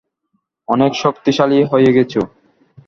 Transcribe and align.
অনেক 0.67 0.91
শক্তিশালী 0.95 1.59
হয়ে 1.63 1.91
গেছো। 1.93 2.21